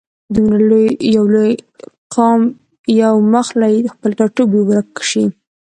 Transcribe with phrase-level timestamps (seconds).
[0.35, 0.79] دومره
[1.15, 1.51] یو لوی
[2.13, 2.41] قام
[3.01, 5.25] یو مخ له خپل ټاټوبي ورک شي.